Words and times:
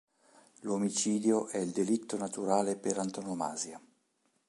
L'omicidio 0.61 1.47
è 1.49 1.59
il 1.59 1.69
delitto 1.69 2.17
naturale 2.17 2.75
per 2.75 2.97
antonomasia. 2.97 3.79